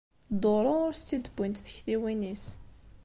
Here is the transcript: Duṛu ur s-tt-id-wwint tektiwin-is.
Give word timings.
Duṛu 0.41 0.73
ur 0.87 0.93
s-tt-id-wwint 0.95 1.63
tektiwin-is. 1.65 2.45